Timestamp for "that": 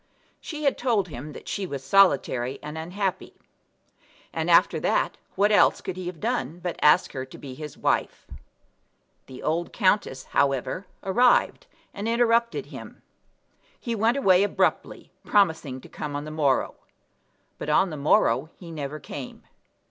1.33-1.47, 4.79-5.17